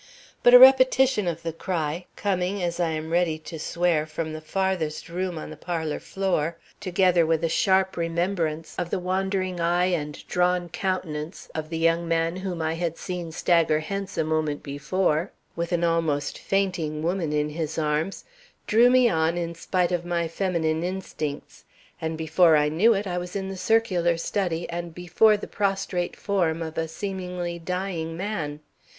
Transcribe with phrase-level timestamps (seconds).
[0.41, 4.41] But a repetition of the cry, coming as I am ready to swear from the
[4.41, 9.91] farthest room on the parlor floor, together with a sharp remembrance of the wandering eye
[9.93, 14.63] and drawn countenance of the young man whom I had seen stagger hence a moment
[14.63, 18.25] before, with an almost fainting woman in his arms,
[18.65, 21.63] drew me on in spite of my feminine instincts;
[22.01, 26.15] and before I knew it, I was in the circular study and before the prostrate
[26.15, 28.61] form of a seemingly dying man.